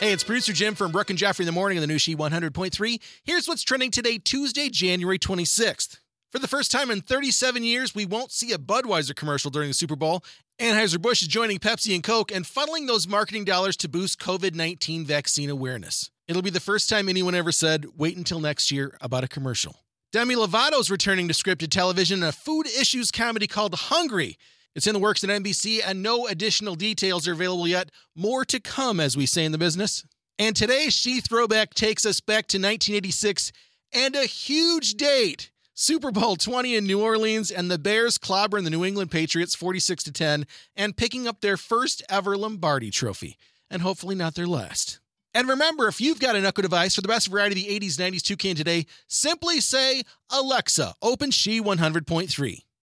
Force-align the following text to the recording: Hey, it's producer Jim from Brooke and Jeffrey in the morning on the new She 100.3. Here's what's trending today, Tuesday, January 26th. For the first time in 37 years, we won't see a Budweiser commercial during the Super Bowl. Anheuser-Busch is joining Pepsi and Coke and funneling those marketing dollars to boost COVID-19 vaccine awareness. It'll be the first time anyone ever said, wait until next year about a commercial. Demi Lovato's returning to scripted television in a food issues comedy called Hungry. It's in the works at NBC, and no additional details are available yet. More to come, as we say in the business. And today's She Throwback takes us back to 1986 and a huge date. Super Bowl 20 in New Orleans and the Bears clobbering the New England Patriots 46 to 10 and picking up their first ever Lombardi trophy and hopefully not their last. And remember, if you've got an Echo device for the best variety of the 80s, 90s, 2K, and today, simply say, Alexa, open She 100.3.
Hey, 0.00 0.12
it's 0.12 0.24
producer 0.24 0.54
Jim 0.54 0.74
from 0.74 0.92
Brooke 0.92 1.10
and 1.10 1.18
Jeffrey 1.18 1.42
in 1.42 1.46
the 1.46 1.52
morning 1.52 1.76
on 1.76 1.82
the 1.82 1.86
new 1.86 1.98
She 1.98 2.16
100.3. 2.16 3.02
Here's 3.22 3.46
what's 3.46 3.62
trending 3.62 3.90
today, 3.90 4.16
Tuesday, 4.16 4.70
January 4.70 5.18
26th. 5.18 5.98
For 6.32 6.38
the 6.38 6.48
first 6.48 6.72
time 6.72 6.90
in 6.90 7.02
37 7.02 7.62
years, 7.62 7.94
we 7.94 8.06
won't 8.06 8.32
see 8.32 8.50
a 8.52 8.56
Budweiser 8.56 9.14
commercial 9.14 9.50
during 9.50 9.68
the 9.68 9.74
Super 9.74 9.96
Bowl. 9.96 10.24
Anheuser-Busch 10.58 11.20
is 11.20 11.28
joining 11.28 11.58
Pepsi 11.58 11.94
and 11.94 12.02
Coke 12.02 12.32
and 12.32 12.46
funneling 12.46 12.86
those 12.86 13.06
marketing 13.06 13.44
dollars 13.44 13.76
to 13.76 13.90
boost 13.90 14.18
COVID-19 14.18 15.04
vaccine 15.04 15.50
awareness. 15.50 16.10
It'll 16.26 16.40
be 16.40 16.48
the 16.48 16.60
first 16.60 16.88
time 16.88 17.10
anyone 17.10 17.34
ever 17.34 17.52
said, 17.52 17.84
wait 17.98 18.16
until 18.16 18.40
next 18.40 18.70
year 18.70 18.96
about 19.02 19.24
a 19.24 19.28
commercial. 19.28 19.80
Demi 20.12 20.34
Lovato's 20.34 20.90
returning 20.90 21.28
to 21.28 21.34
scripted 21.34 21.68
television 21.68 22.22
in 22.22 22.28
a 22.30 22.32
food 22.32 22.66
issues 22.66 23.10
comedy 23.10 23.46
called 23.46 23.74
Hungry. 23.74 24.38
It's 24.74 24.86
in 24.86 24.94
the 24.94 25.00
works 25.00 25.24
at 25.24 25.30
NBC, 25.30 25.80
and 25.84 26.02
no 26.02 26.26
additional 26.26 26.76
details 26.76 27.26
are 27.26 27.32
available 27.32 27.66
yet. 27.66 27.90
More 28.14 28.44
to 28.46 28.60
come, 28.60 29.00
as 29.00 29.16
we 29.16 29.26
say 29.26 29.44
in 29.44 29.52
the 29.52 29.58
business. 29.58 30.04
And 30.38 30.54
today's 30.54 30.94
She 30.94 31.20
Throwback 31.20 31.74
takes 31.74 32.06
us 32.06 32.20
back 32.20 32.46
to 32.48 32.58
1986 32.58 33.52
and 33.92 34.14
a 34.14 34.24
huge 34.24 34.94
date. 34.94 35.50
Super 35.74 36.10
Bowl 36.10 36.36
20 36.36 36.76
in 36.76 36.84
New 36.84 37.02
Orleans 37.02 37.50
and 37.50 37.70
the 37.70 37.78
Bears 37.78 38.18
clobbering 38.18 38.64
the 38.64 38.70
New 38.70 38.84
England 38.84 39.10
Patriots 39.10 39.54
46 39.54 40.04
to 40.04 40.12
10 40.12 40.46
and 40.76 40.96
picking 40.96 41.26
up 41.26 41.40
their 41.40 41.56
first 41.56 42.02
ever 42.08 42.36
Lombardi 42.36 42.90
trophy 42.90 43.36
and 43.70 43.82
hopefully 43.82 44.14
not 44.14 44.34
their 44.34 44.46
last. 44.46 45.00
And 45.32 45.48
remember, 45.48 45.88
if 45.88 46.00
you've 46.00 46.20
got 46.20 46.36
an 46.36 46.44
Echo 46.44 46.62
device 46.62 46.94
for 46.94 47.00
the 47.00 47.08
best 47.08 47.28
variety 47.28 47.62
of 47.62 47.68
the 47.68 47.88
80s, 47.88 47.96
90s, 47.96 48.20
2K, 48.20 48.50
and 48.50 48.58
today, 48.58 48.86
simply 49.06 49.60
say, 49.60 50.02
Alexa, 50.30 50.94
open 51.02 51.30
She 51.30 51.60
100.3. 51.60 52.62